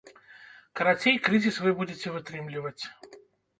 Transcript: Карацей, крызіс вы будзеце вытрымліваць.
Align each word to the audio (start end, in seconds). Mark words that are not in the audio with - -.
Карацей, 0.79 1.19
крызіс 1.27 1.61
вы 1.67 1.75
будзеце 1.83 2.17
вытрымліваць. 2.17 2.83